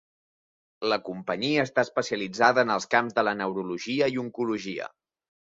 [0.93, 4.91] La companyia està especialitzada en els camps de la neurologia i oncologia.